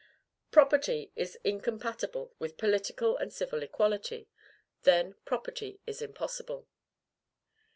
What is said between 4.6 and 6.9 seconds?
then property is impossible.